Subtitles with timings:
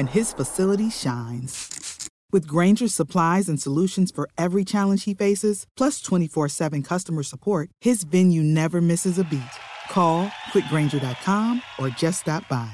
[0.00, 2.08] and his facility shines.
[2.32, 7.68] With Granger's supplies and solutions for every challenge he faces, plus 24 7 customer support,
[7.80, 9.54] his venue never misses a beat.
[9.90, 12.70] Call quickgranger.com or just stop by.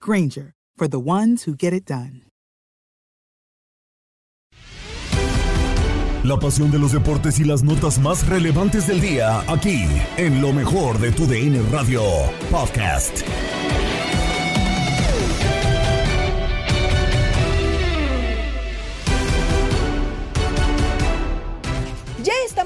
[0.00, 2.22] Granger, for the ones who get it done.
[6.24, 10.52] La pasión de los deportes y las notas más relevantes del día, aquí, en lo
[10.52, 12.02] mejor de tu DN Radio
[12.50, 13.22] Podcast.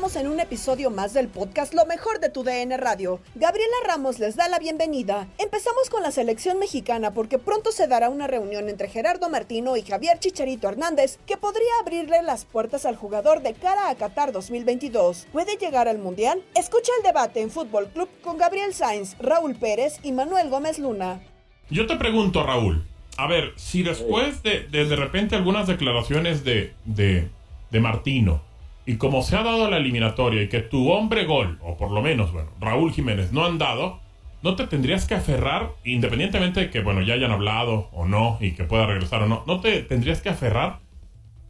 [0.01, 3.21] En un episodio más del podcast Lo mejor de tu DN Radio.
[3.35, 5.29] Gabriela Ramos les da la bienvenida.
[5.37, 9.83] Empezamos con la selección mexicana porque pronto se dará una reunión entre Gerardo Martino y
[9.83, 15.27] Javier Chicharito Hernández que podría abrirle las puertas al jugador de cara a Qatar 2022.
[15.33, 16.43] ¿Puede llegar al Mundial?
[16.57, 21.21] Escucha el debate en Fútbol Club con Gabriel Sainz, Raúl Pérez y Manuel Gómez Luna.
[21.69, 22.87] Yo te pregunto, Raúl,
[23.19, 27.29] a ver, si después de de, de repente algunas declaraciones de, de,
[27.71, 28.50] de Martino,
[28.87, 32.03] y como se ha dado la eliminatoria y que tu hombre gol, o por lo
[32.03, 34.01] menos, bueno, Raúl Jiménez no han dado,
[34.43, 38.53] no te tendrías que aferrar, independientemente de que, bueno, ya hayan hablado o no, y
[38.53, 40.79] que pueda regresar o no, no te tendrías que aferrar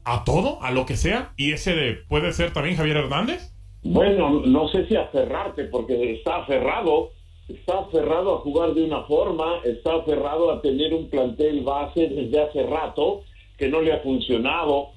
[0.05, 3.53] a todo, a lo que sea, y ese de, puede ser también Javier Hernández.
[3.83, 7.11] Bueno, no sé si aferrarte, porque está aferrado,
[7.49, 12.43] está aferrado a jugar de una forma, está aferrado a tener un plantel base desde
[12.43, 13.23] hace rato
[13.57, 14.91] que no le ha funcionado,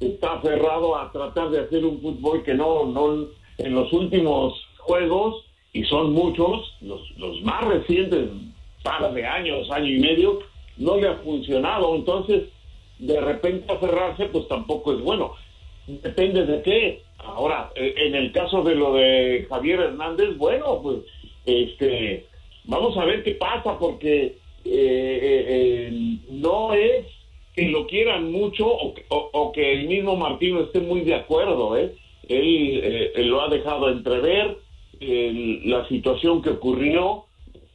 [0.00, 3.28] está aferrado a tratar de hacer un fútbol que no, no
[3.58, 8.30] en los últimos juegos, y son muchos, los, los más recientes,
[8.82, 10.40] par de años, año y medio,
[10.76, 11.94] no le ha funcionado.
[11.94, 12.44] Entonces,
[12.98, 15.34] de repente aferrarse, pues tampoco es bueno.
[15.86, 17.02] Depende de qué.
[17.18, 20.98] Ahora, eh, en el caso de lo de Javier Hernández, bueno, pues
[21.44, 22.26] este,
[22.64, 27.06] vamos a ver qué pasa, porque eh, eh, eh, no es
[27.58, 31.76] que lo quieran mucho o, o- o que el mismo Martino esté muy de acuerdo,
[31.76, 31.92] ¿eh?
[32.28, 34.58] Él, eh, él lo ha dejado entrever,
[35.00, 37.24] el- la situación que ocurrió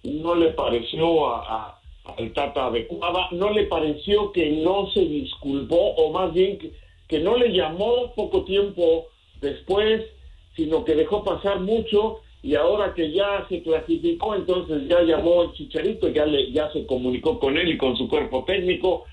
[0.04, 1.80] no le pareció a, a-
[2.18, 6.72] al Tata adecuada, no le pareció que no se disculpó, o más bien que,
[7.10, 9.08] que no le llamó poco tiempo
[9.42, 10.02] después,
[10.56, 15.54] sino que dejó pasar mucho y ahora que ya se clasificó, entonces ya llamó el
[15.54, 19.06] Chicharito, ya, le, ya se comunicó con él y con su cuerpo técnico,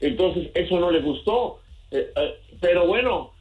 [0.00, 1.60] entonces eso no le gustó.
[1.90, 3.32] Eh, eh, pero bueno,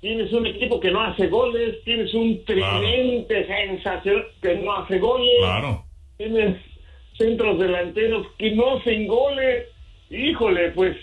[0.00, 5.28] tienes un equipo que no hace goles, tienes un tridente sensación que no hace goles,
[5.38, 5.84] Claro.
[6.16, 6.56] tienes
[7.16, 9.68] centros delanteros que no hacen goles.
[10.10, 10.96] Híjole, pues,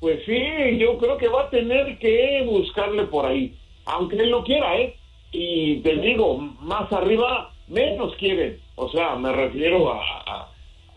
[0.00, 3.54] pues sí, yo creo que va a tener que buscarle por ahí,
[3.84, 4.94] aunque él no quiera, ¿eh?
[5.32, 8.58] Y te digo, más arriba, menos quieren.
[8.76, 10.48] O sea, me refiero a, a-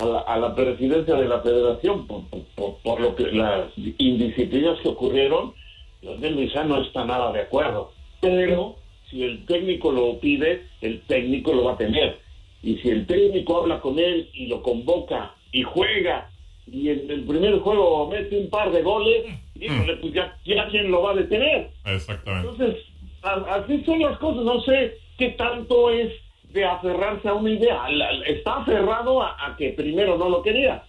[0.01, 2.23] a la, a la presidencia de la federación, por,
[2.55, 5.53] por- por- lo que las indisciplinas que ocurrieron,
[6.01, 7.91] Leonel Luisa no está nada de acuerdo.
[8.19, 8.75] Pero
[9.09, 12.17] si el técnico lo pide, el técnico lo va a tener.
[12.63, 16.29] Y si el técnico habla con él y lo convoca y juega
[16.71, 19.25] y en el primer juego mete un par de goles,
[19.59, 21.69] híjole, pues ya, ya quién lo va a detener.
[21.85, 22.47] Exactamente.
[22.49, 22.83] Entonces,
[23.23, 24.43] así son las cosas.
[24.43, 26.11] No sé qué tanto es
[26.51, 27.85] de aferrarse a una idea.
[28.25, 30.83] Está aferrado a, a que primero no lo quería.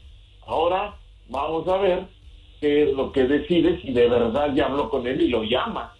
[0.46, 0.94] Ahora
[1.28, 2.04] vamos a ver
[2.60, 5.94] qué es lo que decide, si de verdad ya habló con él y lo llama.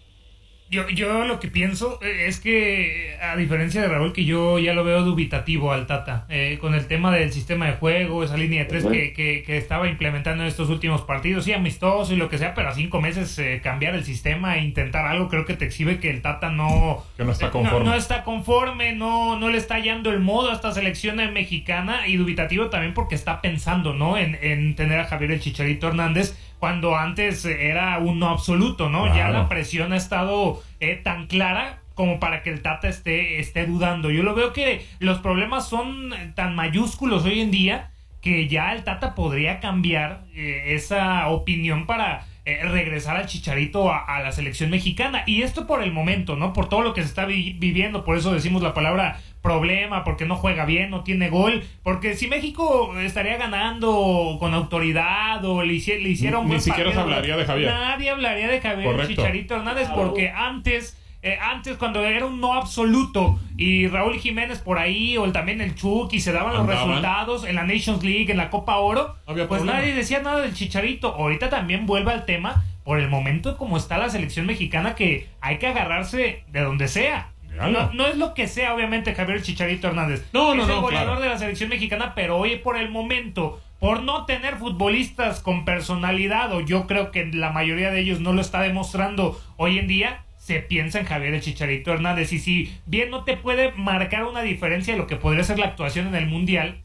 [0.73, 4.73] Yo, yo lo que pienso eh, es que, a diferencia de Raúl, que yo ya
[4.73, 8.63] lo veo dubitativo al Tata, eh, con el tema del sistema de juego, esa línea
[8.63, 12.39] de tres que, que, estaba implementando en estos últimos partidos, sí, amistoso y lo que
[12.39, 15.65] sea, pero a cinco meses eh, cambiar el sistema e intentar algo, creo que te
[15.65, 19.75] exhibe que el Tata no, no está conforme, no, está conforme no, no le está
[19.75, 24.17] hallando el modo a esta selección mexicana y dubitativo también porque está pensando ¿no?
[24.17, 29.13] en, en tener a Javier el Chicharito Hernández cuando antes era un no absoluto, ¿no?
[29.13, 33.65] Ya la presión ha estado eh, tan clara como para que el Tata esté, esté
[33.65, 34.09] dudando.
[34.11, 38.85] Yo lo veo que los problemas son tan mayúsculos hoy en día que ya el
[38.85, 45.23] Tata podría cambiar eh, esa opinión para eh, regresar al Chicharito a, la selección mexicana.
[45.25, 46.53] Y esto por el momento, ¿no?
[46.53, 50.37] Por todo lo que se está viviendo, por eso decimos la palabra problema, porque no
[50.37, 56.39] juega bien, no tiene gol, porque si México estaría ganando con autoridad o le, hiciera
[56.39, 57.69] un Ni siquiera se hablaría de Javier.
[57.69, 60.97] Nadie hablaría de Javier Chicharito Hernández, porque antes...
[61.25, 65.73] Eh, antes cuando era un no absoluto y Raúl Jiménez por ahí o también el
[65.73, 69.15] Chuck y se daban los resultados en la Nations League, en la Copa Oro,
[69.47, 71.15] pues nadie decía nada del Chicharito.
[71.15, 75.59] Ahorita también vuelve al tema por el momento como está la selección mexicana que hay
[75.59, 77.32] que agarrarse de donde sea.
[77.69, 80.27] No, es lo que sea, obviamente, Javier Chicharito Hernández.
[80.33, 84.03] No, no, es el goleador de la selección mexicana, pero hoy por el momento, por
[84.03, 88.41] no tener futbolistas con personalidad, o yo creo que la mayoría de ellos no lo
[88.41, 92.33] está demostrando hoy en día, se piensa en Javier el Chicharito Hernández.
[92.33, 95.67] Y si bien no te puede marcar una diferencia de lo que podría ser la
[95.67, 96.81] actuación en el Mundial,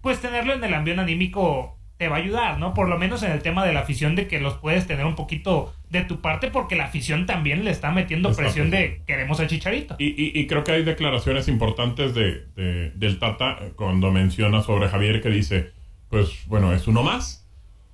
[0.00, 2.74] pues tenerlo en el ambiente anímico te va a ayudar, ¿no?
[2.74, 5.14] Por lo menos en el tema de la afición, de que los puedes tener un
[5.14, 9.46] poquito de tu parte, porque la afición también le está metiendo presión de queremos al
[9.46, 9.94] chicharito.
[9.98, 12.46] Y, creo que hay declaraciones importantes de,
[12.94, 15.70] del Tata cuando menciona sobre Javier que dice,
[16.08, 17.46] pues bueno, es uno más,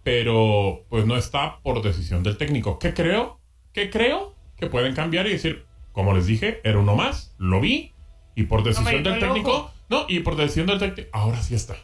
[0.05, 2.79] pero pues no está por decisión del técnico.
[2.79, 3.41] ¿Qué creo?
[3.73, 4.37] ¿Qué creo?
[4.57, 7.93] Que pueden cambiar y decir, como les dije, era uno más, lo vi,
[8.37, 11.75] y por decisión del técnico, no, y por decisión del técnico, ahora sí está.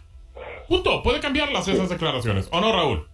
[0.69, 1.03] Punto.
[1.03, 2.49] Puede cambiarlas esas declaraciones.
[2.53, 3.09] ¿O no, Raúl?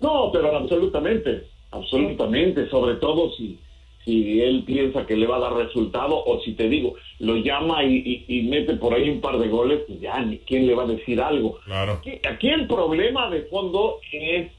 [0.00, 1.52] No, pero absolutamente.
[1.72, 2.68] Absolutamente.
[2.68, 3.58] Sobre todo si,
[4.04, 7.84] si él piensa que le va a dar resultado o si te digo, lo llama
[7.84, 11.20] y, mete por ahí un par de goles, pues ya, ¿quién le va a decir
[11.20, 11.58] algo?
[11.64, 12.00] Claro.
[12.30, 14.50] Aquí, el problema de fondo es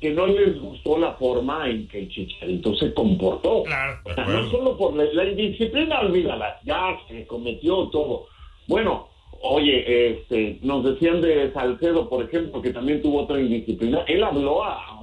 [0.00, 3.62] que no les gustó la forma en que el Chicharito se comportó.
[3.62, 4.00] Claro.
[4.28, 8.26] no solo por la, la indisciplina, olvídala, ya se cometió todo.
[8.66, 9.08] Bueno,
[9.46, 14.02] Oye, este, nos decían de Salcedo, por ejemplo, que también tuvo otra indisciplina.
[14.06, 14.98] Él habló a,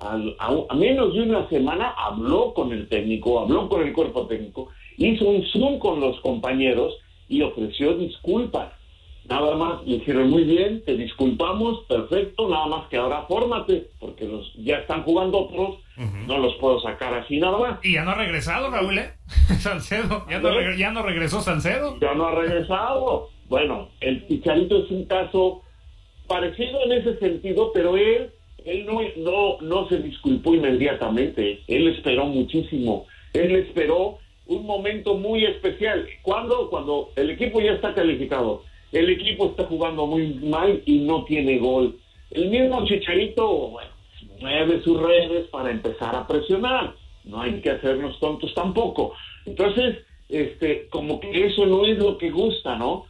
[0.00, 5.28] a, menos de una semana, habló con el técnico, habló con el cuerpo técnico, hizo
[5.28, 6.94] un Zoom con los compañeros
[7.28, 8.72] y ofreció disculpas.
[9.28, 14.24] Nada más le dijeron muy bien, te disculpamos, perfecto, nada más que ahora fórmate, porque
[14.24, 15.78] los ya están jugando otros,
[16.26, 17.78] no los puedo sacar así nada más.
[17.84, 19.12] Y ya no ha regresado, Raúl, ¿eh?
[19.60, 21.98] Salcedo, ya no, ya no regresó Salcedo.
[22.00, 23.28] Ya no ha regresado.
[23.48, 25.62] Bueno, el Chicharito es un caso
[26.26, 28.32] parecido en ese sentido, pero él,
[28.64, 35.44] él no, no, no se disculpó inmediatamente, él esperó muchísimo, él esperó un momento muy
[35.44, 36.06] especial.
[36.22, 36.68] ¿Cuándo?
[36.70, 41.58] Cuando el equipo ya está calificado, el equipo está jugando muy mal y no tiene
[41.58, 41.96] gol.
[42.30, 43.90] El mismo Chicharito, bueno,
[44.40, 46.94] mueve sus redes para empezar a presionar.
[47.24, 49.12] No hay que hacernos tontos tampoco.
[49.46, 49.98] Entonces,
[50.28, 53.06] este, como que eso no es lo que gusta, ¿no?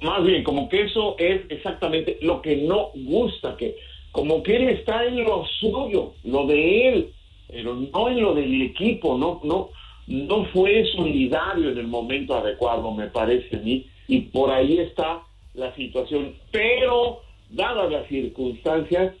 [0.00, 3.76] más bien como que eso es exactamente lo que no gusta, que
[4.16, 7.12] como que él está en lo suyo, lo de él,
[7.48, 9.68] pero no en lo del equipo, no, no,
[10.06, 15.22] no fue solidario en el momento adecuado, me parece a mí, y por ahí está
[15.52, 17.20] la situación, pero
[17.50, 19.12] dadas las circunstancias,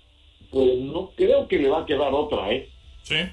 [0.50, 2.66] pues no creo que le va a quedar otra, ¿eh?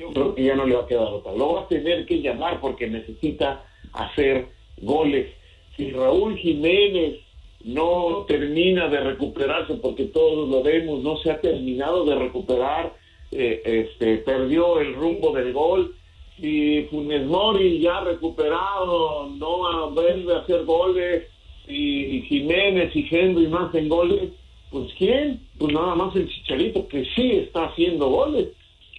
[0.01, 1.31] Yo creo que ya no le va a quedar otra.
[1.31, 4.49] Lo va a tener que llamar porque necesita hacer
[4.81, 5.27] goles
[5.75, 7.22] si Raúl Jiménez
[7.63, 12.93] no termina de recuperarse, porque todos lo vemos, no se ha terminado de recuperar,
[13.31, 15.95] eh, este, perdió el rumbo del gol.
[16.37, 21.23] Si Funes Mori ya recuperado no vuelve a hacer goles,
[21.67, 24.31] y Jiménez y Henry no hacen goles,
[24.69, 25.39] pues ¿quién?
[25.57, 28.49] Pues nada más el Chicharito, que sí está haciendo goles.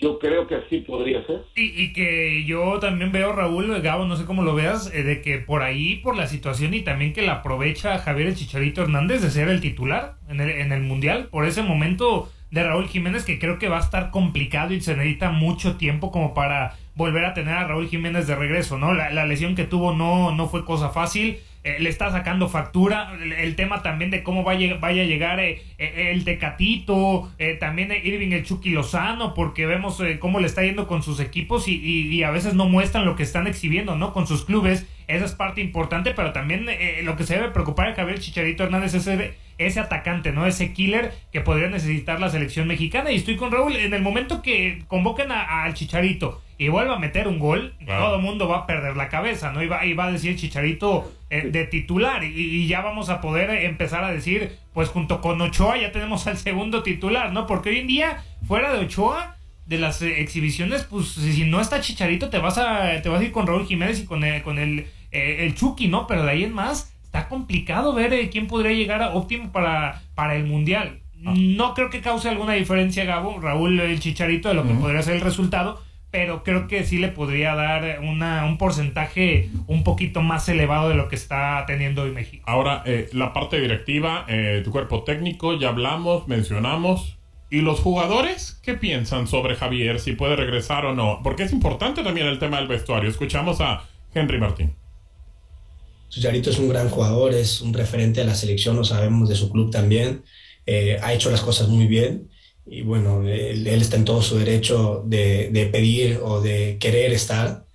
[0.04, 1.46] Yo creo que así podría ser.
[1.56, 5.38] Y, que yo también veo, Raúl, Gabo, no sé cómo lo veas, eh, de que
[5.38, 9.30] por ahí, por la situación y también que la aprovecha Javier el Chicharito Hernández de
[9.30, 13.38] ser el titular en el, en el Mundial, por ese momento de Raúl Jiménez que
[13.38, 17.32] creo que va a estar complicado y se necesita mucho tiempo como para volver a
[17.32, 18.92] tener a Raúl Jiménez de regreso, ¿no?
[18.92, 23.14] La, la lesión que tuvo no, no fue cosa fácil eh, le está sacando factura.
[23.38, 28.32] El, tema también de cómo vaya, vaya a llegar eh, eh, el Tecatito, también Irving
[28.32, 32.30] el Chucky Lozano, porque vemos cómo le está yendo con sus equipos y, y, a
[32.30, 34.12] veces no muestran lo que están exhibiendo, ¿no?
[34.12, 34.86] Con sus clubes.
[35.06, 36.66] Esa es parte importante, pero también
[37.02, 39.06] lo que se debe preocupar a Javier Chicharito Hernández es
[39.58, 40.46] ese, atacante, ¿no?
[40.46, 43.12] Ese killer que podría necesitar la selección mexicana.
[43.12, 47.26] Y estoy con Raúl, en el momento que convoquen al Chicharito y vuelva a meter
[47.26, 49.62] un gol, todo el mundo va a perder la cabeza, ¿no?
[49.62, 54.12] Y va, a decir Chicharito eh, de titular y, ya vamos a poder empezar a
[54.12, 57.46] decir, pues junto con Ochoa ya tenemos al segundo titular, ¿no?
[57.46, 61.80] Porque hoy en día, fuera de Ochoa, de las eh, exhibiciones, pues si no está
[61.80, 64.58] Chicharito te vas a, te vas a ir con Raúl Jiménez y con el, con
[64.58, 66.06] el, eh, el Chucky, ¿no?
[66.06, 70.34] Pero de ahí en más, está complicado ver quién podría llegar a óptimo para, para
[70.34, 71.00] el Mundial.
[71.24, 71.32] Ah.
[71.36, 75.14] No creo que cause alguna diferencia, Gabo, Raúl el Chicharito, de lo que podría ser
[75.14, 75.80] el resultado
[76.10, 80.94] pero creo que sí le podría dar una, un porcentaje un poquito más elevado de
[80.94, 82.44] lo que está teniendo hoy México.
[82.46, 87.18] Ahora, eh, la parte directiva, eh, tu cuerpo técnico, ya hablamos, mencionamos.
[87.50, 91.18] ¿Y los jugadores qué piensan sobre Javier, si puede regresar o no?
[91.24, 93.10] Porque es importante también el tema del vestuario.
[93.10, 93.82] Escuchamos a
[94.14, 94.72] Henry Martín.
[96.14, 99.50] Chicharito es un gran jugador, es un referente de la selección, lo sabemos de su
[99.50, 100.22] club también.
[100.64, 102.30] Eh, ha hecho las cosas muy bien
[102.64, 107.66] y bueno, él, está en todo su derecho de, de, pedir o de querer estar.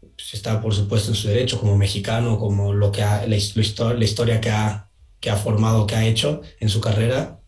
[0.00, 4.04] Pues está, por supuesto, en su derecho como mexicano, como lo que ha, la, la,
[4.04, 7.40] historia que ha, que ha formado, que ha hecho en su carrera.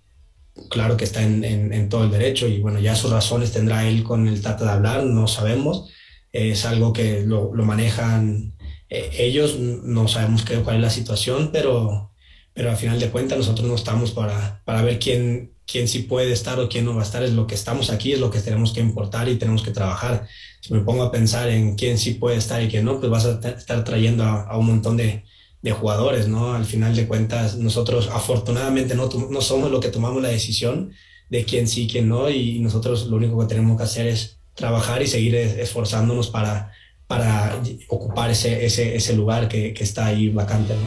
[0.69, 4.03] Claro que está en, en, todo el derecho y bueno, ya sus razones tendrá él
[4.03, 5.91] con el Tata de hablar, no sabemos.
[6.33, 8.55] Es algo que lo, lo manejan
[8.91, 12.13] eh, ellos, no sabemos qué, cuál es la situación, pero,
[12.53, 16.33] pero al final de cuentas nosotros no estamos para, para ver quién, quién sí puede
[16.33, 18.41] estar o quién no va a estar, es lo que estamos aquí, es lo que
[18.41, 20.27] tenemos que importar y tenemos que trabajar.
[20.61, 23.27] Si me pongo a pensar en quién sí puede estar y quién no, pues vas
[23.27, 25.25] a estar trayendo a, un montón de,
[25.63, 26.55] de, jugadores, ¿no?
[26.55, 30.93] Al final de cuentas, nosotros afortunadamente no, no somos los que tomamos la decisión
[31.29, 35.01] de quién sí, quién no, y nosotros lo único que tenemos que hacer es trabajar
[35.01, 36.73] y seguir esforzándonos para,
[37.11, 40.81] para ocupar ese, ese, ese lugar que, que está ahí vacante, ¿no?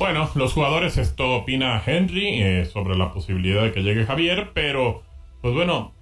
[0.00, 5.04] Bueno, los jugadores, esto opina Henry eh, sobre la posibilidad de que llegue Javier, pero
[5.42, 5.92] pues bueno,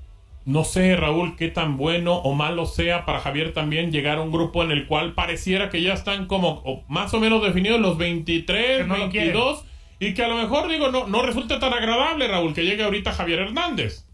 [0.46, 4.32] no sé Raúl qué tan bueno o malo sea para Javier también llegar a un
[4.32, 8.88] grupo en el cual pareciera que ya están como más o menos definidos los 23,
[8.88, 9.66] 22
[10.00, 13.12] y que a lo mejor digo no, no resulta tan agradable Raúl que llegue ahorita
[13.12, 14.05] Javier Hernández.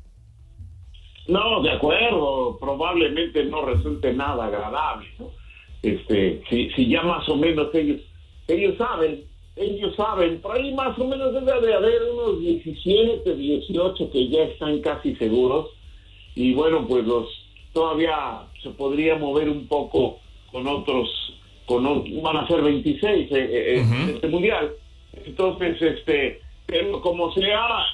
[1.28, 5.08] No, de acuerdo, probablemente no resulte nada agradable.
[5.82, 8.00] Este, si, si ya más o menos ellos,
[8.48, 9.24] ellos saben
[9.56, 14.44] ellos saben, por ahí más o menos debe de haber unos 17, 18 que ya
[14.44, 15.70] están casi seguros.
[16.34, 17.28] Y bueno, pues los
[17.72, 21.08] todavía se podría mover un poco con otros,
[21.66, 21.84] con
[22.22, 24.72] van a ser 26 eh, eh, eh, este mundial.
[25.24, 27.84] Entonces, este, pero como sea,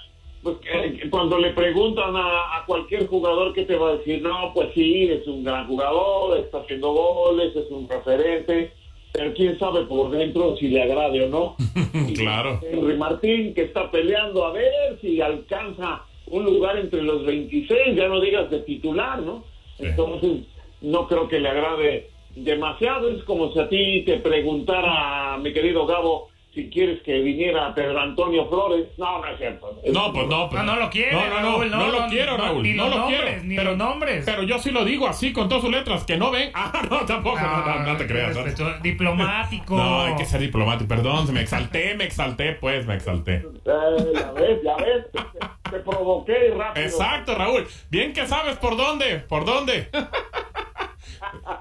[1.10, 5.04] cuando le preguntan a, a, cualquier jugador que te va a decir, no, pues sí,
[5.10, 8.72] es un gran jugador, está haciendo goles, es un referente
[9.12, 11.56] pero quién sabe por dentro si le agrade o no.
[12.16, 12.60] claro.
[12.62, 18.08] Henry Martín que está peleando a ver si alcanza un lugar entre los 26, ya
[18.08, 19.44] no digas de titular, ¿no?
[19.78, 20.44] Entonces,
[20.82, 23.08] no creo que le agrade demasiado.
[23.08, 26.28] Es como si a ti te preguntara, mi querido Gabo,
[26.58, 28.88] si quieres que viniera Pedro Antonio Flores.
[28.96, 29.80] No, no es cierto.
[29.92, 30.50] No, pues no.
[30.50, 31.20] Pues, no, no lo quiero.
[31.20, 32.64] No, no, no, no, lo quiero, Raúl.
[32.64, 33.44] Ni no lo nombres, quiero.
[33.44, 34.24] Ni pero, los nombres.
[34.24, 36.02] Pero yo sí lo digo así, con todas sus letras.
[36.02, 36.50] Que no ven.
[36.60, 37.38] Ah, no, tampoco.
[37.40, 38.36] No, no, te creas.
[38.82, 39.76] Diplomático.
[39.78, 40.88] No, hay que ser diplomático.
[40.88, 43.36] Perdón, me exalté, me exalté, pues, me exalté.
[43.36, 45.06] Eh, ya ves, ya ves.
[45.12, 46.84] Te, te provoqué rápido.
[46.84, 47.66] Exacto, Raúl.
[47.90, 49.18] Bien que sabes por dónde.
[49.20, 49.88] ¿Por dónde?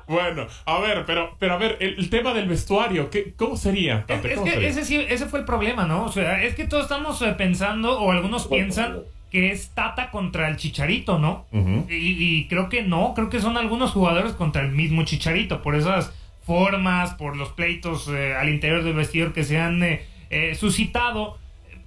[0.07, 4.05] Bueno, a ver, pero, pero a ver, el, tema del vestuario, ¿qué, ¿cómo sería?
[4.07, 6.05] es, que Ese, ese fue el problema, ¿no?
[6.05, 8.99] O sea, es que todos estamos eh, pensando, o algunos piensan
[9.31, 11.45] que es Tata contra el Chicharito, ¿no?
[11.89, 16.13] y, creo que no, creo que son algunos jugadores contra el mismo Chicharito, por esas
[16.45, 21.37] formas, por los pleitos eh, al interior del vestidor que se han eh, suscitado.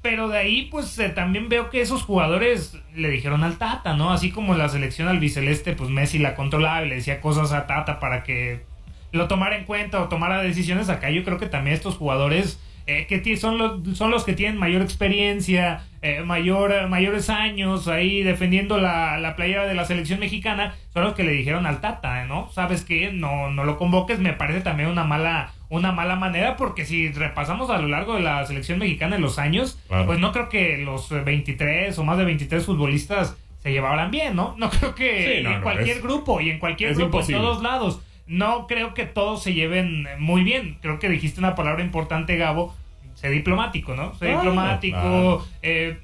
[0.02, 4.12] Pero de ahí, pues también veo que esos jugadores le dijeron al Tata, ¿no?
[4.12, 8.00] Así como la selección albiceleste, pues Messi la controlaba y le decía cosas a Tata
[8.00, 8.64] para que
[9.12, 10.88] lo tomara en cuenta o tomara decisiones.
[10.88, 14.58] Acá yo creo que también estos jugadores eh, que son los, son los que tienen
[14.58, 20.74] mayor experiencia, eh, mayor, mayores años ahí defendiendo la, la playera de la selección mexicana,
[20.92, 22.50] son los que le dijeron al Tata, ¿no?
[22.52, 23.12] ¿Sabes qué?
[23.12, 27.70] No, no lo convoques, me parece también una mala una mala manera porque si repasamos
[27.70, 31.08] a lo largo de la selección mexicana en los años, pues no creo que los
[31.08, 34.54] 23 o más de 23 futbolistas se llevaran bien, ¿no?
[34.58, 38.94] No creo que en cualquier grupo y en cualquier grupo, en todos lados, no creo
[38.94, 40.78] que todos se lleven muy bien.
[40.82, 42.74] Creo que dijiste una palabra importante, Gabo.
[43.14, 44.14] Sé diplomático, ¿no?
[44.14, 45.46] Sé diplomático.
[45.62, 45.98] Eh,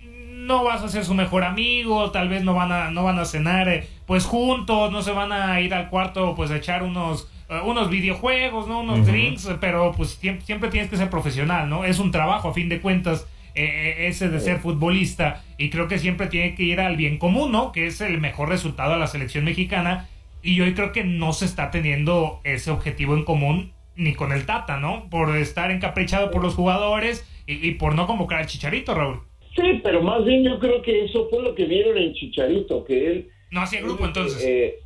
[0.47, 3.25] no vas a ser su mejor amigo, tal vez no van a, no van a
[3.25, 7.29] cenar eh, pues juntos, no se van a ir al cuarto pues a echar unos,
[7.65, 8.81] unos videojuegos, ¿no?
[8.81, 11.85] Unos drinks, pero pues siempre, tienes que ser profesional, ¿no?
[11.85, 13.29] Es un trabajo a fin de cuentas.
[13.55, 17.73] ese de ser futbolista y creo que siempre tiene que ir al bien común, ¿no?
[17.73, 20.09] Que es el mejor resultado de la selección mexicana
[20.43, 24.47] y hoy creo que no se está teniendo ese objetivo en común ni con el
[24.47, 25.09] Tata, ¿no?
[25.11, 29.21] Por estar encaprichado por los jugadores y, por no convocar al Chicharito, Raúl.
[29.55, 33.07] Sí, pero más bien yo creo que eso fue lo que vieron en Chicharito, que
[33.07, 33.31] él...
[33.50, 34.45] No hacía grupo entonces.
[34.45, 34.79] Eh, eh,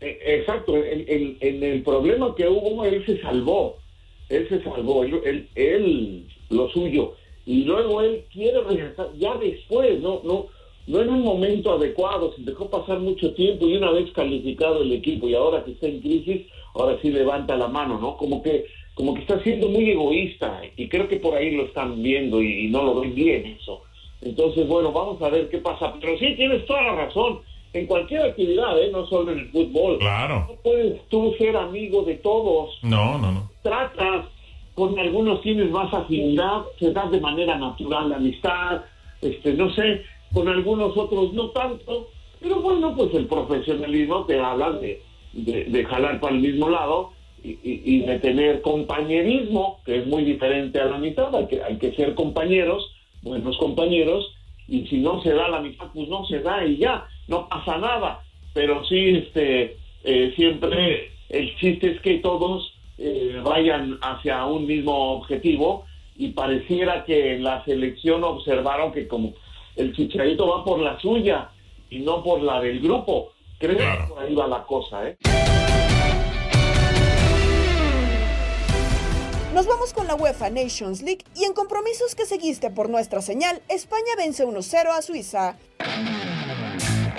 [0.00, 3.76] exacto, en, el problema que hubo, él se salvó,
[4.28, 7.14] él se salvó, él, él, lo suyo,
[7.46, 10.46] y luego él quiere regresar, ya después, no, no,
[10.86, 14.92] no en un momento adecuado, se dejó pasar mucho tiempo y una vez calificado el
[14.92, 18.16] equipo y ahora que está en crisis, ahora sí levanta la mano, ¿no?
[18.16, 18.66] Como que
[19.00, 22.68] como que está siendo muy egoísta y creo que por ahí lo están viendo y,
[22.68, 23.82] no lo ven bien eso.
[24.20, 25.94] Entonces, bueno, vamos a ver qué pasa.
[25.98, 27.40] Pero sí, tienes toda la razón.
[27.72, 28.90] En cualquier actividad, ¿eh?
[28.90, 29.98] no solo en el fútbol.
[29.98, 30.46] Claro.
[30.48, 32.78] No puedes tú ser amigo de todos.
[32.82, 33.50] No, no, no.
[33.62, 34.26] Tratas,
[34.74, 38.82] con algunos tienes más afinidad, se da de manera natural la amistad,
[39.22, 42.08] este, no sé, con algunos otros no tanto.
[42.40, 47.12] Pero bueno, pues el profesionalismo te habla de, de, jalar para el mismo lado
[47.42, 51.92] y, de tener compañerismo, que es muy diferente a la mitad, hay que, hay que
[51.92, 54.34] ser compañeros, buenos compañeros,
[54.70, 57.76] y si no se da la mitad, pues no se da y ya, no pasa
[57.76, 58.20] nada.
[58.54, 65.12] Pero sí, este, eh, siempre el chiste es que todos eh, vayan hacia un mismo
[65.14, 65.84] objetivo
[66.16, 69.34] y pareciera que en la selección observaron que como
[69.76, 71.50] el chicharito va por la suya
[71.90, 75.18] y no por la del grupo, Creo que por ahí va la cosa, ¿eh?
[79.54, 83.60] Nos vamos con la UEFA Nations League y en compromisos que seguiste por nuestra señal,
[83.68, 85.56] España vence 1-0 a Suiza.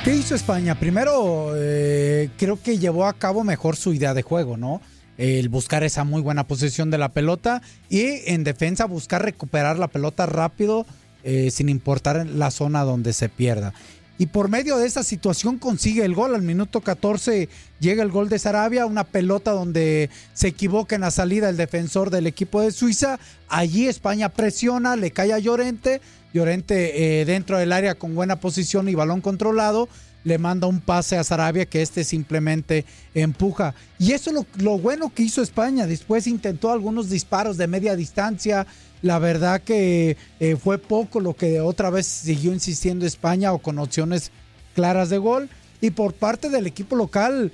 [0.06, 0.80] ¿Qué hizo España?
[0.80, 4.82] Primero, eh, creo que llevó a cabo mejor su idea de juego, ¿no?
[5.18, 9.90] El buscar esa muy buena posición de la pelota y en defensa buscar recuperar la
[9.90, 10.86] pelota rápido
[11.24, 13.74] eh, sin importar la zona donde se pierda
[14.22, 16.36] y por medio de esa situación consigue el gol.
[16.36, 21.10] Al minuto 14 llega el gol de Sarabia, una pelota donde se equivoca en la
[21.10, 23.20] salida el defensor del equipo de Suiza.
[23.50, 26.02] Allí España presiona, le cae a Llorente.
[26.36, 29.90] Llorente eh, dentro del área con buena posición y balón controlado.
[30.24, 33.74] Le manda un pase a Sarabia que este simplemente empuja.
[33.98, 35.88] Y eso es lo, lo bueno que hizo España.
[35.88, 38.68] Después intentó algunos disparos de media distancia
[39.02, 43.80] la verdad que eh, fue poco lo que otra vez siguió insistiendo España o con
[43.80, 44.32] opciones
[44.76, 45.50] claras de gol.
[45.82, 47.52] Y por parte del equipo local,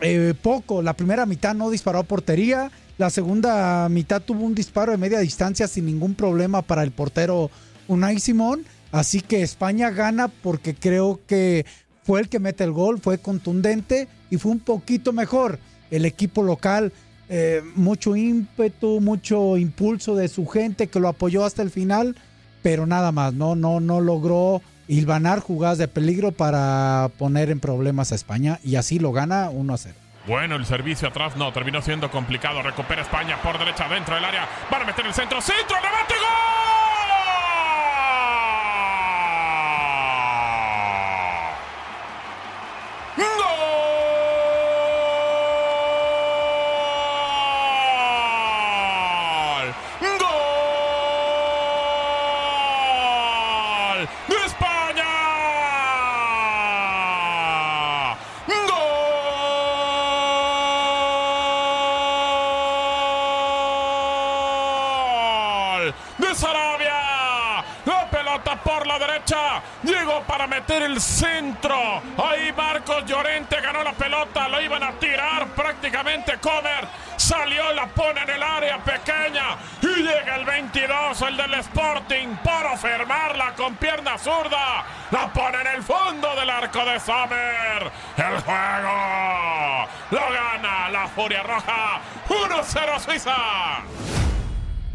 [0.00, 0.82] eh, poco.
[0.82, 2.70] La primera mitad no disparó a portería.
[2.96, 7.50] La segunda mitad tuvo un disparo de media distancia sin ningún problema para el portero
[7.88, 8.64] Unai Simón.
[8.92, 11.66] Así que España gana porque creo que
[12.04, 15.58] fue el que mete el gol, fue contundente y fue un poquito mejor.
[15.90, 16.92] El equipo local
[17.28, 22.16] eh, mucho ímpetu, mucho impulso de su gente que lo apoyó hasta el final,
[22.62, 28.12] pero nada más, no, no, no logró hilvanar jugadas de peligro para poner en problemas
[28.12, 29.94] a España y así lo gana 1 a 0.
[30.26, 32.62] Bueno, el servicio atrás no, terminó siendo complicado.
[32.62, 34.48] Recupera España por derecha dentro del área.
[34.70, 35.40] Van a meter el centro.
[35.40, 35.76] ¡Centro!
[35.76, 36.14] ¡Remate!
[36.14, 36.63] ¡Gol!
[70.26, 71.76] Para meter el centro.
[72.18, 76.86] Ahí Marcos Llorente ganó la pelota, lo iban a tirar prácticamente cover.
[77.16, 82.76] Salió, la pone en el área pequeña y llega el 22, el del Sporting, para
[82.76, 84.84] firmarla con pierna zurda.
[85.10, 87.92] La pone en el fondo del arco de Sommer.
[88.16, 92.00] El juego lo gana la Furia Roja.
[92.28, 94.03] 1-0 Suiza.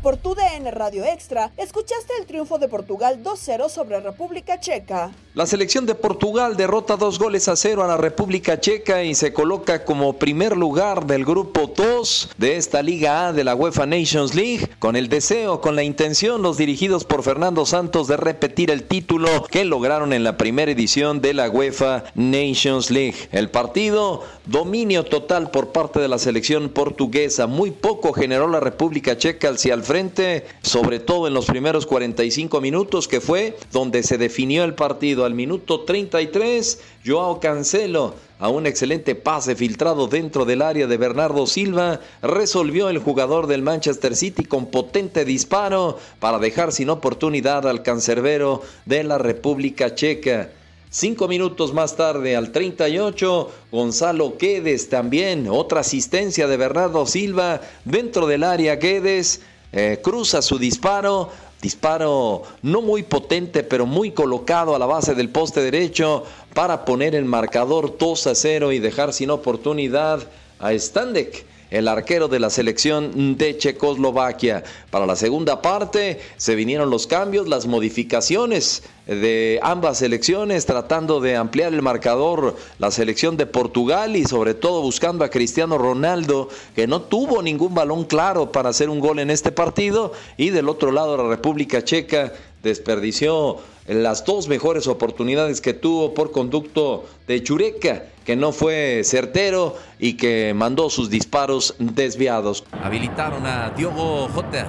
[0.02, 5.12] Por tu DN Radio Extra, escuchaste el triunfo de Portugal 2-0 sobre República Checa.
[5.34, 9.34] La selección de Portugal derrota dos goles a cero a la República Checa y se
[9.34, 14.36] coloca como primer lugar del grupo 2 de esta Liga A de la UEFA Nations
[14.36, 18.84] League, con el deseo, con la intención, los dirigidos por Fernando Santos de repetir el
[18.84, 23.16] título que lograron en la primera edición de la UEFA Nations League.
[23.34, 29.18] El partido, dominio total por parte de la selección portuguesa, muy poco generó la República
[29.18, 34.20] Checa hacia el frente, sobre todo en los primeros 45 minutos, que fue donde se
[34.20, 35.26] definió el partido.
[35.26, 41.48] Al minuto 33, Joao Cancelo, a un excelente pase filtrado dentro del área de Bernardo
[41.48, 47.82] Silva, resolvió el jugador del Manchester City con potente disparo para dejar sin oportunidad al
[47.82, 50.52] cancerbero de la República Checa.
[50.92, 58.28] Cinco minutos más tarde, al 38, Gonzalo Quedes también, otra asistencia de Bernardo Silva dentro
[58.28, 59.42] del área Quedes
[59.72, 61.30] eh, cruza su disparo,
[61.62, 67.16] disparo no muy potente, pero muy colocado a la base del poste derecho para poner
[67.16, 70.28] el marcador 2 a 0 y dejar sin oportunidad
[70.60, 74.64] a Standek el arquero de la selección de Checoslovaquia.
[74.90, 81.36] Para la segunda parte se vinieron los cambios, las modificaciones de ambas selecciones, tratando de
[81.36, 86.88] ampliar el marcador la selección de Portugal y sobre todo buscando a Cristiano Ronaldo, que
[86.88, 90.92] no tuvo ningún balón claro para hacer un gol en este partido, y del otro
[90.92, 98.04] lado la República Checa desperdició las dos mejores oportunidades que tuvo por conducto de Chureca,
[98.24, 102.64] que no fue certero y que mandó sus disparos desviados.
[102.84, 104.68] Habilitaron a Diogo Jota.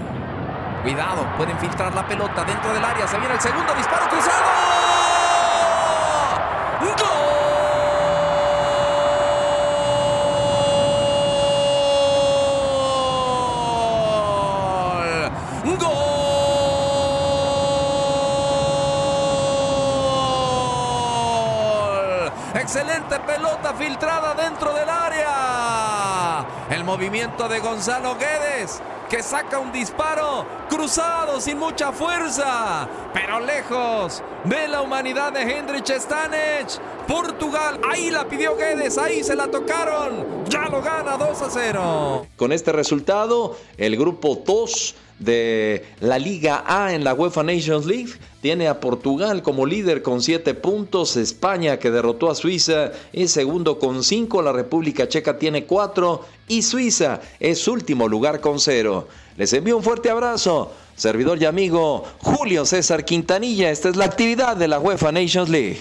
[0.82, 3.06] Cuidado, pueden filtrar la pelota dentro del área.
[3.06, 4.79] Se viene el segundo disparo cruzado.
[22.72, 26.46] Excelente pelota filtrada dentro del área.
[26.70, 34.22] El movimiento de Gonzalo Guedes que saca un disparo cruzado sin mucha fuerza, pero lejos
[34.44, 36.78] de la humanidad de Hendrich Stanech.
[37.08, 42.26] Portugal, ahí la pidió Guedes, ahí se la tocaron, ya lo gana 2 a 0.
[42.36, 48.10] Con este resultado, el grupo 2 de la Liga A en la UEFA Nations League.
[48.40, 53.78] Tiene a Portugal como líder con 7 puntos, España que derrotó a Suiza es segundo
[53.78, 59.06] con 5, la República Checa tiene 4 y Suiza es último lugar con 0.
[59.36, 60.72] Les envío un fuerte abrazo.
[60.96, 65.78] Servidor y amigo Julio César Quintanilla, esta es la actividad de la UEFA Nations League.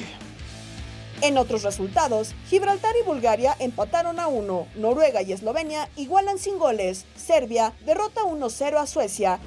[1.21, 7.05] En otros resultados, Gibraltar y Bulgaria empataron a 1, Noruega y Eslovenia igualan sin goles,
[7.17, 9.39] Serbia derrota 1-0 a Suecia.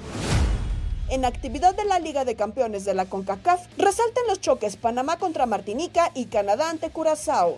[1.09, 5.47] En actividad de la Liga de Campeones de la CONCACAF, resaltan los choques Panamá contra
[5.47, 7.57] Martinica y Canadá ante Curazao.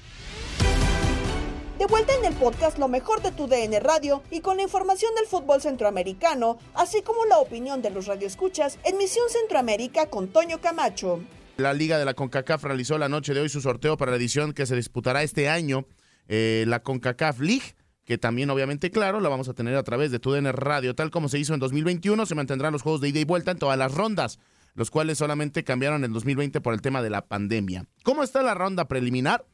[1.81, 5.15] De vuelta en el podcast Lo mejor de tu DN Radio y con la información
[5.15, 10.61] del fútbol centroamericano, así como la opinión de los radioescuchas en Misión Centroamérica con Toño
[10.61, 11.21] Camacho.
[11.57, 14.53] La Liga de la CONCACAF realizó la noche de hoy su sorteo para la edición
[14.53, 15.87] que se disputará este año,
[16.27, 17.73] eh, la CONCACAF League
[18.05, 21.29] que también obviamente, claro, la vamos a tener a través de TUDN Radio, tal como
[21.29, 23.91] se hizo en 2021, se mantendrán los juegos de ida y vuelta en todas las
[23.91, 24.37] rondas,
[24.75, 27.85] los cuales solamente cambiaron en 2020 por el tema de la pandemia.
[28.03, 29.45] ¿Cómo está la ronda preliminar?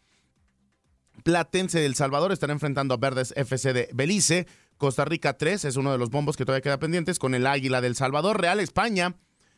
[1.23, 4.47] Platense del Salvador estará enfrentando a Verdes FC de Belice.
[4.77, 7.81] Costa Rica 3 es uno de los bombos que todavía queda pendientes con el Águila
[7.81, 8.39] del Salvador.
[8.39, 9.15] Real España,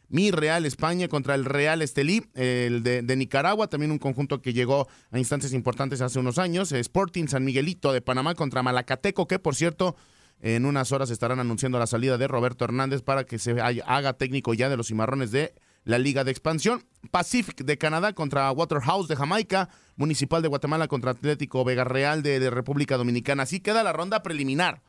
[0.07, 4.53] mi Real España contra el Real Estelí, el de, de, Nicaragua, también un conjunto que
[4.53, 6.71] llegó a instancias importantes hace unos años.
[6.71, 9.95] Sporting San Miguelito de Panamá contra Malacateco, que por cierto
[10.41, 14.53] en unas horas estarán anunciando la salida de Roberto Hernández para que se haga técnico
[14.53, 16.85] ya de los cimarrones de la Liga de Expansión.
[17.11, 19.69] Pacific de Canadá contra Waterhouse de Jamaica.
[19.95, 23.43] Municipal de Guatemala contra Atlético Vega Real de, República Dominicana.
[23.43, 24.81] Así queda la ronda preliminar.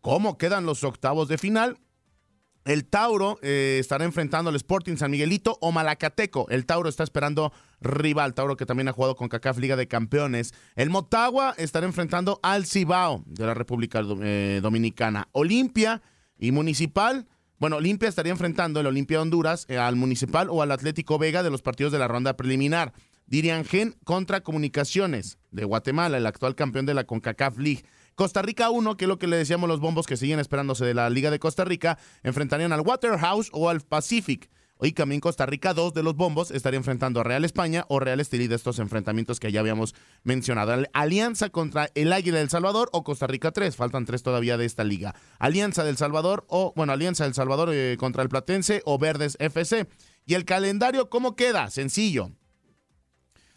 [0.00, 1.78] ¿Cómo quedan los octavos de final?
[2.64, 6.46] El Tauro eh, estará enfrentando al Sporting San Miguelito o Malacateco.
[6.50, 8.34] El Tauro está esperando rival.
[8.34, 10.52] Tauro que también ha jugado con CACAF Liga de Campeones.
[10.76, 15.28] El Motagua estará enfrentando al Cibao de la República eh, Dominicana.
[15.32, 16.02] Olimpia
[16.38, 17.26] y Municipal.
[17.60, 21.50] Bueno, Olimpia estaría enfrentando el Olimpia Honduras eh, al Municipal o al Atlético Vega de
[21.50, 22.94] los partidos de la ronda preliminar.
[23.26, 27.84] Dirian Gen contra Comunicaciones de Guatemala, el actual campeón de la CONCACAF League.
[28.14, 30.94] Costa Rica 1, que es lo que le decíamos los bombos que siguen esperándose de
[30.94, 34.48] la Liga de Costa Rica, enfrentarían al Waterhouse o al Pacific.
[34.82, 38.18] Hoy también Costa Rica 2 de los bombos estaría enfrentando a Real España o Real
[38.18, 40.72] Estelí de estos enfrentamientos que ya habíamos mencionado.
[40.94, 43.76] Alianza contra el Águila del Salvador o Costa Rica 3.
[43.76, 45.14] Faltan tres todavía de esta liga.
[45.38, 49.86] Alianza del Salvador o, bueno, Alianza del Salvador eh, contra el Platense o Verdes FC.
[50.24, 51.68] Y el calendario, ¿cómo queda?
[51.68, 52.30] Sencillo.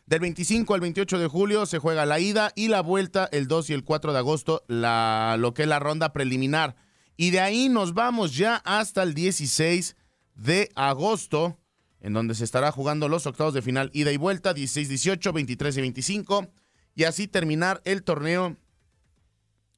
[0.06, 3.70] Del 25 al 28 de julio se juega la ida y la vuelta el 2
[3.70, 6.76] y el 4 de agosto, la, lo que es la ronda preliminar.
[7.16, 9.96] Y de ahí nos vamos ya hasta el 16
[10.36, 11.58] de agosto,
[12.00, 15.78] en donde se estará jugando los octavos de final ida y vuelta, 16, 18, 23
[15.78, 16.48] y 25.
[16.96, 18.58] Y así terminar el torneo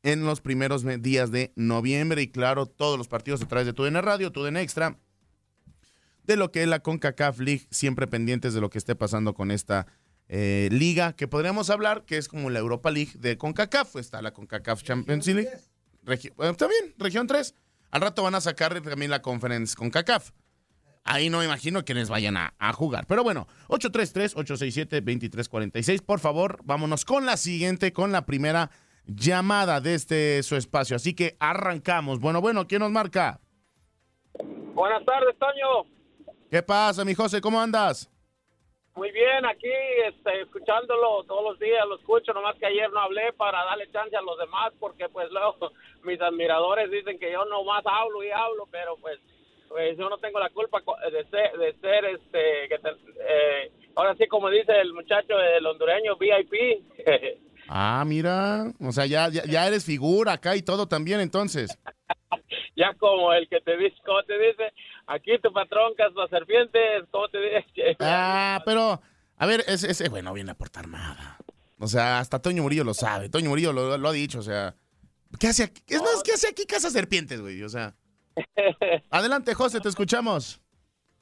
[0.03, 2.21] en los primeros días de noviembre.
[2.21, 4.99] Y claro, todos los partidos a través de TUDN Radio, TUDN Extra,
[6.23, 9.51] de lo que es la CONCACAF League, siempre pendientes de lo que esté pasando con
[9.51, 9.87] esta
[10.27, 13.95] eh, liga que podríamos hablar que es como la Europa League de CONCACAF.
[13.95, 15.49] Está la CONCACAF Champions League.
[16.07, 17.55] está bien, región 3.
[17.91, 20.31] Al rato van a sacar también la conferencia CONCACAF.
[21.05, 23.05] Ahí no me imagino quienes vayan a, a jugar.
[23.07, 26.03] Pero bueno, 833-867-2346.
[26.03, 28.71] Por favor, vámonos con la siguiente, con la primera
[29.05, 30.95] llamada de este su espacio.
[30.95, 32.19] Así que arrancamos.
[32.19, 33.39] Bueno, bueno, ¿quién nos marca?
[34.73, 35.85] Buenas tardes, Toño.
[36.49, 37.39] ¿Qué pasa, mi José?
[37.39, 38.09] ¿Cómo andas?
[38.95, 39.69] Muy bien, aquí
[40.07, 44.15] este, escuchándolo todos los días, lo escucho, nomás que ayer no hablé para darle chance
[44.15, 48.65] a los demás, porque pues luego mis admiradores dicen que yo nomás hablo y hablo,
[48.71, 49.19] pero pues,
[49.67, 54.27] pues yo no tengo la culpa de ser, de ser este, que eh, ahora sí
[54.27, 56.83] como dice el muchacho del hondureño VIP.
[57.69, 61.77] ah, mira, o sea, ya, ya, eres figura acá y todo también entonces.
[62.75, 64.73] ya como el que te dice, ¿cómo te dice?
[65.07, 67.95] Aquí tu patrón, las serpientes, ¿cómo te dice?
[67.99, 69.01] ah, pero,
[69.37, 71.37] a ver, ese, ese güey no viene a aportar nada.
[71.79, 73.29] O sea, hasta Toño Murillo lo sabe.
[73.29, 74.75] Toño Murillo lo, lo ha dicho, o sea.
[75.39, 75.81] ¿Qué hace aquí?
[75.87, 77.61] Es más, ¿qué hace aquí Casa Serpientes, güey?
[77.63, 77.95] O sea.
[79.09, 80.61] Adelante, José, te escuchamos.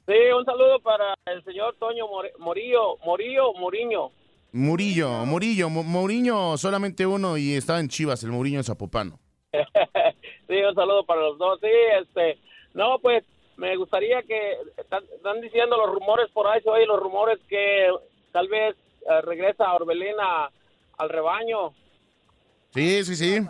[0.06, 2.06] Sí, un saludo para el señor Toño
[2.38, 4.10] Morillo, Morillo, Muriño.
[4.52, 9.18] Murillo, Murillo, Mourinho solamente uno y estaba en Chivas, el Mourinho en Zapopano.
[10.48, 11.58] sí, un saludo para los dos.
[11.60, 11.68] Sí,
[12.00, 12.38] este,
[12.74, 13.24] no, pues
[13.56, 17.88] me gustaría que están, diciendo los rumores por ahí, oye los rumores que
[18.32, 18.76] tal vez
[19.08, 20.50] eh, regresa Orbelina
[20.98, 21.72] al rebaño.
[22.70, 23.46] Sí, sí, sí.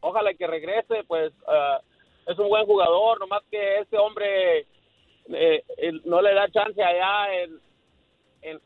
[0.00, 1.76] Ojalá, que regrese, pues eh,
[2.26, 4.66] es un buen jugador, nomás que este hombre
[5.32, 5.62] eh,
[6.04, 7.60] no le da chance allá en,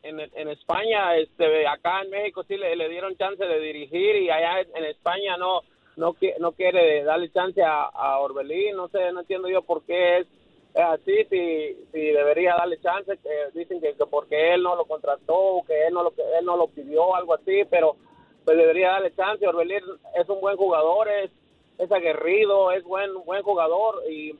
[0.03, 4.61] en, en, España, este, acá en México sí le, dieron chance de dirigir y allá
[4.61, 5.61] en España no
[5.97, 10.27] no, no quiere darle chance a, Orbelín, no sé, no entiendo yo por qué es
[10.75, 15.87] así, si, si debería darle chance, que dicen que, porque él no lo contrató, que
[15.87, 17.95] él no lo, él no lo pidió, algo así, pero
[18.43, 19.83] pues debería darle chance, Orbelín
[20.15, 21.31] es un buen jugador, es,
[21.77, 24.35] es aguerrido, es buen, buen jugador y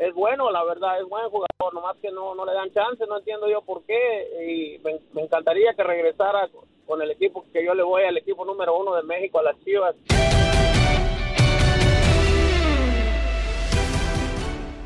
[0.00, 3.18] es bueno, la verdad, es buen jugador, nomás que no, no le dan chance, no
[3.18, 6.48] entiendo yo por qué, y me, me encantaría que regresara
[6.86, 9.58] con el equipo que yo le voy al equipo número uno de México, a las
[9.64, 9.96] Chivas.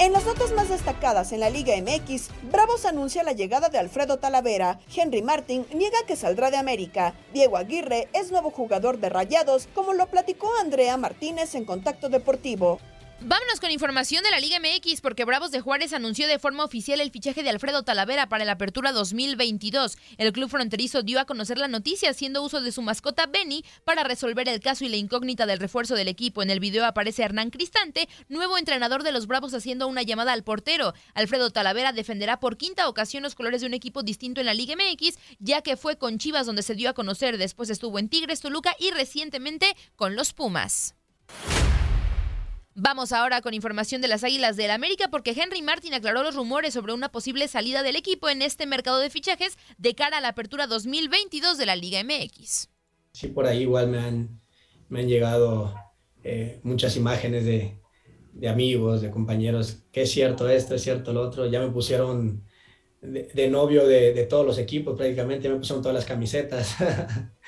[0.01, 4.17] En las notas más destacadas en la Liga MX, Bravos anuncia la llegada de Alfredo
[4.17, 9.69] Talavera, Henry Martin niega que saldrá de América, Diego Aguirre es nuevo jugador de Rayados,
[9.75, 12.81] como lo platicó Andrea Martínez en Contacto Deportivo.
[13.23, 17.03] Vámonos con información de la Liga MX porque Bravos de Juárez anunció de forma oficial
[17.03, 19.99] el fichaje de Alfredo Talavera para la apertura 2022.
[20.17, 24.05] El club fronterizo dio a conocer la noticia haciendo uso de su mascota Benny para
[24.05, 26.43] resolver el caso y la incógnita del refuerzo del equipo.
[26.43, 30.43] En el video aparece Hernán Cristante, nuevo entrenador de los Bravos haciendo una llamada al
[30.43, 30.95] portero.
[31.13, 34.77] Alfredo Talavera defenderá por quinta ocasión los colores de un equipo distinto en la Liga
[34.77, 38.41] MX, ya que fue con Chivas donde se dio a conocer, después estuvo en Tigres,
[38.41, 40.95] Toluca y recientemente con los Pumas.
[42.77, 46.73] Vamos ahora con información de las Águilas del América porque Henry Martin aclaró los rumores
[46.73, 50.29] sobre una posible salida del equipo en este mercado de fichajes de cara a la
[50.29, 52.69] apertura 2022 de la Liga MX.
[53.13, 54.41] Sí, por ahí igual me han,
[54.89, 55.75] me han llegado
[56.23, 57.81] eh, muchas imágenes de,
[58.49, 61.47] amigos, de compañeros, que es cierto esto, es cierto lo otro.
[61.47, 62.45] Ya me pusieron
[63.03, 66.77] de, novio de, de, todos los equipos, prácticamente me pusieron todas las camisetas.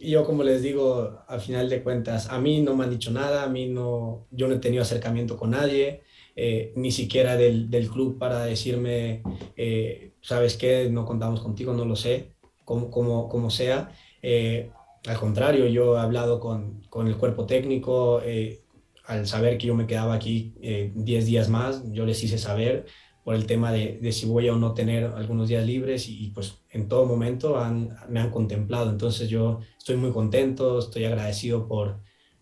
[0.00, 3.42] yo, como les digo, al final de cuentas, a mí no me han dicho nada,
[3.42, 6.02] a mí no, yo no he tenido acercamiento con nadie,
[6.36, 9.22] eh, ni siquiera del, del, club para decirme,
[9.56, 10.88] eh, ¿sabes qué?
[10.90, 12.32] No contamos contigo, no lo sé,
[12.64, 13.92] como, como, como sea.
[14.22, 14.70] Eh,
[15.06, 18.20] al contrario, yo he hablado con, con el cuerpo técnico,
[19.06, 20.54] al saber que yo me quedaba aquí
[20.94, 22.86] 10 días más, yo les hice saber
[23.28, 26.28] por el tema de, de, si voy a o no tener algunos días libres y,
[26.34, 27.58] pues en todo momento
[28.08, 28.88] me han contemplado.
[28.88, 32.00] Entonces yo estoy muy contento, estoy agradecido por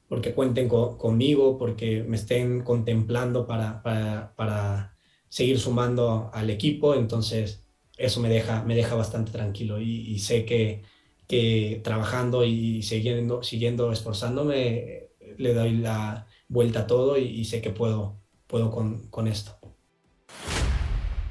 [0.09, 4.97] porque cuenten conmigo, porque me estén contemplando para, para, para,
[5.29, 6.95] seguir sumando al equipo.
[6.95, 7.67] Entonces
[7.99, 10.85] eso me deja, me deja bastante tranquilo y, sé que,
[11.27, 17.61] que trabajando y siguiendo, siguiendo esforzándome le doy la vuelta a todo y, y sé
[17.61, 19.56] que puedo, puedo con, con esto.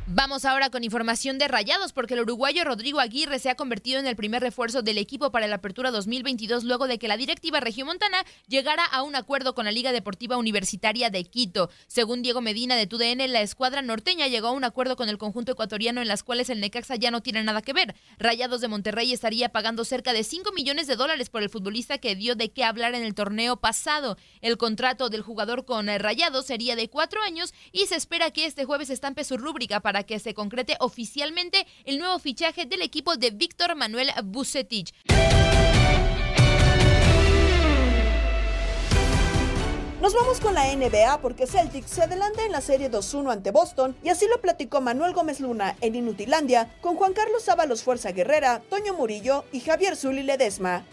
[0.08, 4.06] Vamos ahora con información de Rayados, porque el uruguayo Rodrigo Aguirre se ha convertido en
[4.06, 8.24] el primer refuerzo del equipo para la apertura 2022 luego de que la directiva regiomontana
[8.48, 11.72] llegara a un acuerdo con la Liga Deportiva Universitaria de Quito.
[11.88, 15.54] Según Diego Medina de TUDN, la escuadra norteña llegó a un acuerdo con el conjunto
[15.54, 17.96] ecuatoriano en las cuales el Necaxa ya no tiene nada que ver.
[18.20, 22.16] Rayados de Monterrey estaría pagando cerca de 5 millones de dólares por el futbolista que
[22.16, 24.18] dio de qué hablar en el torneo pasado.
[24.42, 28.66] El contrato del jugador con Rayados sería de cuatro años y se espera que este
[28.66, 33.32] jueves estampe su rúbrica para que se concrete oficialmente el nuevo fichaje del equipo de
[33.32, 34.94] Víctor Manuel Bucetich.
[40.02, 43.96] Nos vamos con la NBA porque Celtics se adelanta en la serie 2-1 ante Boston
[44.04, 48.62] y así lo platicó Manuel Gómez Luna en Inutilandia con Juan Carlos Ábalos Fuerza Guerrera,
[48.70, 50.86] Toño Murillo y Javier Zuli Ledesma.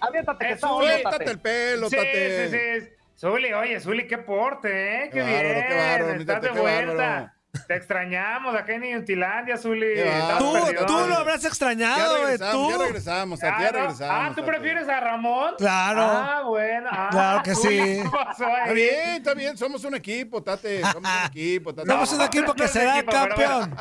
[0.00, 2.50] Aviéntate, que el pelo, sí, tate.
[2.50, 5.10] Sí, sí, Zuli, oye, Zuli, qué porte, ¿eh?
[5.12, 5.66] Qué, bien.
[5.68, 7.35] Qué bárbaro, Estás de vuelta.
[7.66, 9.94] Te extrañamos acá en Inutilandia, Zuli.
[10.38, 10.54] Tú,
[10.86, 12.38] tú lo habrás extrañado, güey.
[12.38, 12.70] Tú.
[12.70, 14.00] Ya regresamos, ya ah, regresamos.
[14.00, 15.54] Ah, ¿tú prefieres a Ramón?
[15.58, 16.02] Claro.
[16.02, 16.88] Ah, bueno.
[16.90, 17.78] Ah, claro que sí.
[17.78, 19.56] Está bien, está bien.
[19.56, 20.82] Somos un equipo, Tate.
[20.82, 21.88] Somos un equipo, Tate.
[21.88, 23.74] Somos un equipo que será campeón.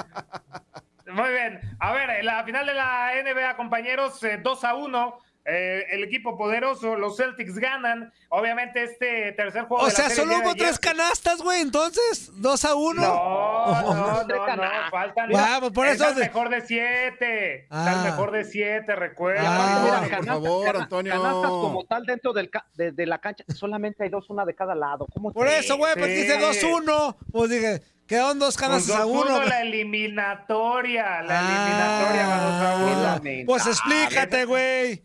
[1.08, 1.62] Muy bien.
[1.80, 6.36] A ver, la final de la NBA, compañeros, 2 eh, a 1 eh, el equipo
[6.36, 8.12] poderoso, los Celtics ganan.
[8.30, 9.86] Obviamente, este tercer juego.
[9.86, 11.62] O sea, solo hubo tres canastas, güey.
[11.62, 13.02] Entonces, dos a uno.
[13.02, 15.30] No, no, no, no, faltan.
[15.32, 16.10] Vamos, por eso.
[16.10, 17.68] Es mejor de siete.
[17.70, 18.02] Ah.
[18.04, 19.44] mejor de siete, recuerda.
[19.46, 21.14] Ah, por favor, Antonio.
[21.14, 25.06] Canastas como tal dentro del de, la cancha, solamente hay dos, una de cada lado.
[25.14, 27.18] ¿Cómo por eso, güey, pues dice dos uno.
[27.32, 27.82] Pues dije.
[28.08, 29.44] Quedaron dos canastas pues a uno.
[29.46, 33.46] La eliminatoria, la eliminatoria, vamos a uno.
[33.48, 35.04] Pues explícate, güey.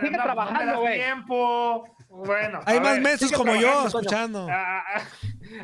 [0.00, 0.94] Sigue trabajando, güey.
[0.94, 1.84] tiempo.
[2.08, 4.46] Bueno, hay más meses como yo escuchando.
[4.50, 5.02] Ah, ah,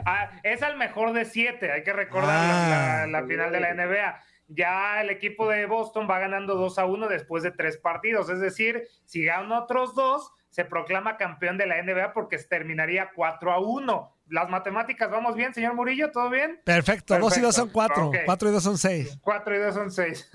[0.06, 4.22] ah, es al mejor de siete, hay que recordar la, final de la NBA.
[4.48, 8.30] Ya el equipo de Boston va ganando 2 a 1 después de tres partidos.
[8.30, 13.10] Es decir, si ganan otros dos, se proclama campeón de la NBA porque se terminaría
[13.14, 14.14] 4 a 1.
[14.30, 16.10] Las matemáticas, ¿vamos bien, señor Murillo?
[16.12, 16.60] ¿Todo bien?
[16.64, 19.18] Perfecto, 2 y 2 son 4, 4 y 2 son 6.
[19.20, 20.30] 4 y 2 son 6.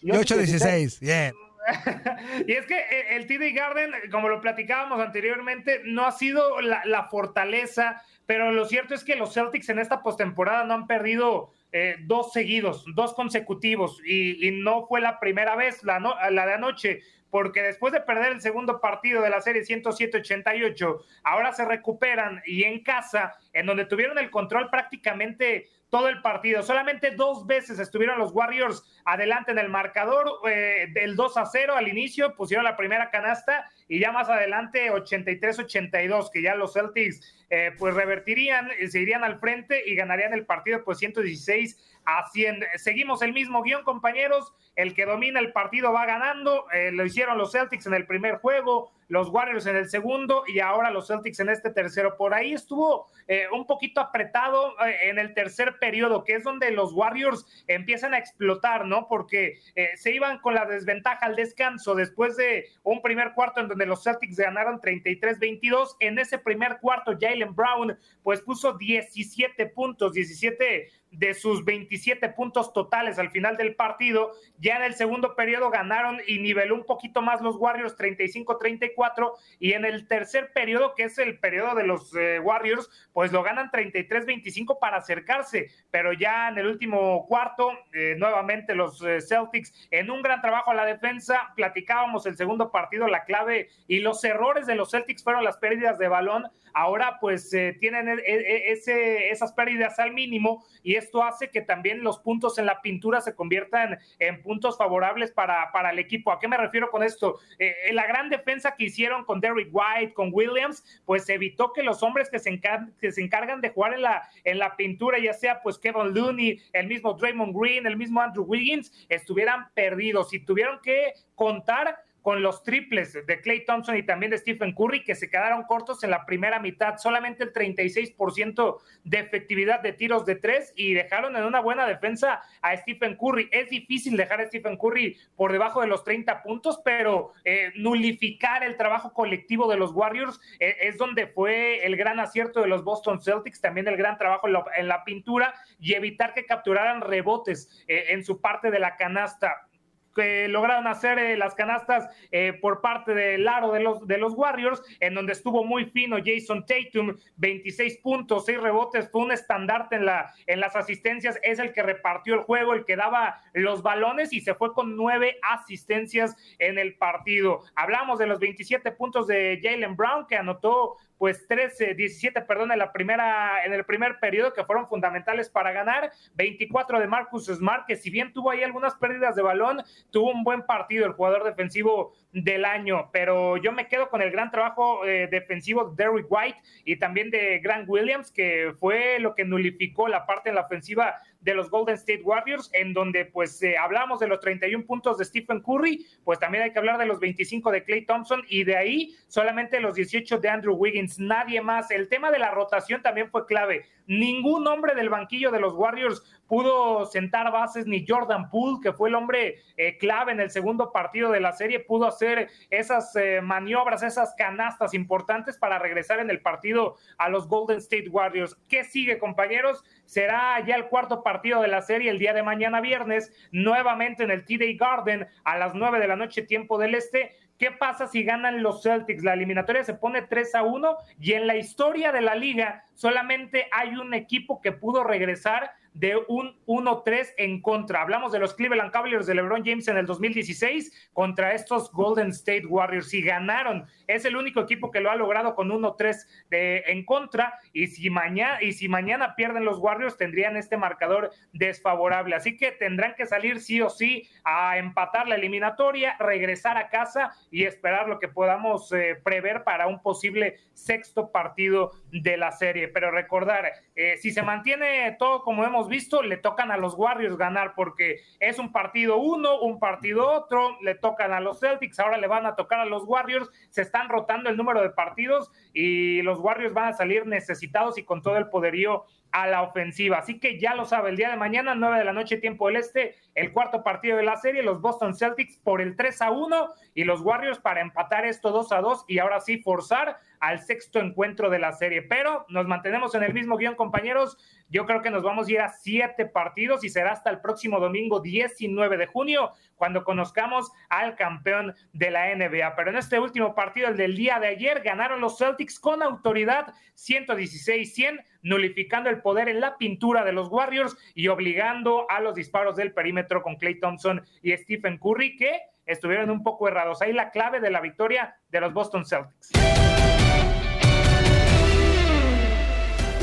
[0.00, 1.34] Y 8 16, bien.
[2.46, 8.02] y es que el TD Garden, como lo platicábamos anteriormente, no ha sido la, fortaleza,
[8.26, 12.32] pero lo cierto es que los Celtics en esta postemporada no han perdido eh, dos
[12.32, 17.92] seguidos, dos consecutivos, y, no fue la primera vez, la, la de anoche porque después
[17.92, 23.36] de perder el segundo partido de la serie 107-88, ahora se recuperan y en casa,
[23.52, 26.62] en donde tuvieron el control prácticamente todo el partido.
[26.62, 31.74] Solamente dos veces estuvieron los Warriors adelante en el marcador, eh, del 2 a 0
[31.76, 37.44] al inicio, pusieron la primera canasta y ya más adelante 83-82, que ya los Celtics
[37.50, 42.28] eh, pues revertirían, eh, se irían al frente y ganarían el partido pues 116 a
[42.30, 42.64] 100.
[42.76, 44.52] Seguimos el mismo guion, compañeros.
[44.76, 46.66] El que domina el partido va ganando.
[46.72, 50.60] Eh, lo hicieron los Celtics en el primer juego, los Warriors en el segundo y
[50.60, 52.16] ahora los Celtics en este tercero.
[52.16, 56.70] Por ahí estuvo eh, un poquito apretado eh, en el tercer periodo, que es donde
[56.70, 59.08] los Warriors empiezan a explotar, ¿no?
[59.08, 59.58] Porque
[59.96, 64.04] se iban con la desventaja al descanso después de un primer cuarto en donde los
[64.04, 65.96] Celtics ganaron 33-22.
[66.00, 72.72] En ese primer cuarto, Jalen Brown pues puso 17 puntos, 17 de sus 27 puntos
[72.72, 74.32] totales al final del partido.
[74.58, 79.72] Ya en el segundo periodo ganaron y niveló un poquito más los Warriors 35-34 y
[79.72, 83.70] en el tercer periodo, que es el periodo de los eh, Warriors, pues lo ganan
[83.70, 90.10] 33-25 para acercarse, pero ya en el último cuarto, eh, nuevamente los eh, Celtics en
[90.10, 94.66] un gran trabajo a la defensa, platicábamos el segundo partido, la clave y los errores
[94.66, 99.52] de los Celtics fueron las pérdidas de balón, ahora pues tienen e, e, ese, esas
[99.52, 103.98] pérdidas al mínimo y esto hace que también los puntos en la pintura se conviertan
[104.18, 106.30] en puntos favorables para, para el equipo.
[106.30, 107.38] ¿A qué me refiero con esto?
[107.58, 112.02] Eh, la gran defensa que hicieron con Derrick White, con Williams, pues evitó que los
[112.02, 112.60] hombres que se,
[113.00, 116.60] que se encargan de jugar en la, en la pintura, ya sea pues Kevin Looney,
[116.72, 122.42] el mismo Draymond Green, el mismo Andrew Wiggins, estuvieran perdidos y tuvieron que contar con
[122.42, 126.10] los triples de Clay Thompson y también de Stephen Curry, que se quedaron cortos en
[126.10, 131.44] la primera mitad, solamente el 36% de efectividad de tiros de tres y dejaron en
[131.44, 133.48] una buena defensa a Stephen Curry.
[133.52, 138.64] Es difícil dejar a Stephen Curry por debajo de los 30 puntos, pero eh, nulificar
[138.64, 142.84] el trabajo colectivo de los Warriors eh, es donde fue el gran acierto de los
[142.84, 148.06] Boston Celtics, también el gran trabajo en, la pintura y evitar que capturaran rebotes eh,
[148.08, 149.68] en su parte de la canasta
[150.14, 154.34] que lograron hacer eh, las canastas eh, por parte del aro de los, de los
[154.34, 159.96] Warriors, en donde estuvo muy fino Jason Tatum, 26 puntos, 6 rebotes, fue un estandarte
[159.96, 163.82] en, la, en las asistencias, es el que repartió el juego, el que daba los
[163.82, 167.62] balones y se fue con 9 asistencias en el partido.
[167.74, 172.78] Hablamos de los 27 puntos de Jalen Brown, que anotó pues 13, 17, perdón, en
[172.78, 177.84] la primera, en el primer periodo que fueron fundamentales para ganar, 24 de Marcus Smart,
[177.86, 181.44] que si bien tuvo ahí algunas pérdidas de balón, tuvo un buen partido el jugador
[181.44, 186.26] defensivo del año, pero yo me quedo con el gran trabajo eh, defensivo de Derrick
[186.30, 190.62] White y también de Grant Williams, que fue lo que nulificó la parte en la
[190.62, 195.18] ofensiva de los Golden State Warriors, en donde pues eh, hablamos de los 31 puntos
[195.18, 198.64] de Stephen Curry, pues también hay que hablar de los 25 de Clay Thompson y
[198.64, 201.90] de ahí solamente los 18 de Andrew Wiggins, nadie más.
[201.90, 203.86] El tema de la rotación también fue clave.
[204.10, 209.08] Ningún hombre del banquillo de los Warriors pudo sentar bases, ni Jordan Poole, que fue
[209.08, 213.40] el hombre eh, clave en el segundo partido de la serie, pudo hacer esas eh,
[213.40, 218.56] maniobras, esas canastas importantes para regresar en el partido a los Golden State Warriors.
[218.68, 219.84] ¿Qué sigue, compañeros?
[220.06, 224.32] Será ya el cuarto partido de la serie el día de mañana viernes, nuevamente en
[224.32, 227.36] el TD Garden a las nueve de la noche, tiempo del este.
[227.60, 229.22] ¿Qué pasa si ganan los Celtics?
[229.22, 233.68] La eliminatoria se pone 3 a 1 y en la historia de la liga solamente
[233.70, 238.02] hay un equipo que pudo regresar de un 1-3 en contra.
[238.02, 242.66] Hablamos de los Cleveland Cavaliers de LeBron James en el 2016 contra estos Golden State
[242.66, 243.86] Warriors y ganaron.
[244.06, 248.62] Es el único equipo que lo ha logrado con 1-3 en contra y si mañana
[248.62, 252.36] y si mañana pierden los Warriors tendrían este marcador desfavorable.
[252.36, 257.32] Así que tendrán que salir sí o sí a empatar la eliminatoria, regresar a casa
[257.50, 262.88] y esperar lo que podamos eh, prever para un posible sexto partido de la serie.
[262.88, 267.36] Pero recordar, eh, si se mantiene todo como hemos visto, le tocan a los Warriors
[267.36, 272.18] ganar porque es un partido uno, un partido otro, le tocan a los Celtics, ahora
[272.18, 276.22] le van a tocar a los Warriors, se están rotando el número de partidos y
[276.22, 280.18] los Warriors van a salir necesitados y con todo el poderío a la ofensiva.
[280.18, 282.76] Así que ya lo sabe, el día de mañana, 9 de la noche, tiempo del
[282.76, 286.68] este, el cuarto partido de la serie, los Boston Celtics por el 3 a 1
[286.94, 290.98] y los Warriors para empatar esto 2 a 2 y ahora sí forzar al sexto
[290.98, 292.02] encuentro de la serie.
[292.02, 294.38] Pero nos mantenemos en el mismo guion, compañeros.
[294.68, 297.78] Yo creo que nos vamos a ir a siete partidos y será hasta el próximo
[297.78, 302.74] domingo 19 de junio cuando conozcamos al campeón de la NBA.
[302.74, 306.74] Pero en este último partido, el del día de ayer, ganaron los Celtics con autoridad
[306.96, 312.76] 116-100, nulificando el poder en la pintura de los Warriors y obligando a los disparos
[312.76, 317.02] del perímetro con Clay Thompson y Stephen Curry, que estuvieron un poco errados.
[317.02, 319.79] Ahí la clave de la victoria de los Boston Celtics.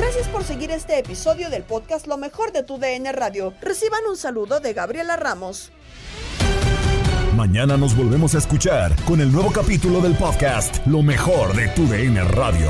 [0.08, 3.54] Gracias por seguir este episodio del podcast Lo mejor de tu DN Radio.
[3.62, 5.74] Reciban un saludo de Gabriela Ramos.
[7.36, 11.86] Mañana nos volvemos a escuchar con el nuevo capítulo del podcast Lo mejor de tu
[11.88, 12.70] DN Radio.